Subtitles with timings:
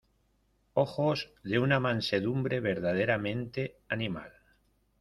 [0.73, 4.31] ojos de una mansedumbre verdaderamente animal.